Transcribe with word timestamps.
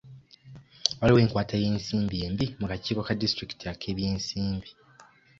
Waliwo 0.99 1.19
enkwata 1.23 1.55
y'ensimbi 1.61 2.17
embi 2.27 2.45
mu 2.59 2.65
kakiiko 2.71 3.01
ka 3.07 3.13
disitulikiti 3.21 3.65
ak'ebyensimbi. 3.73 4.69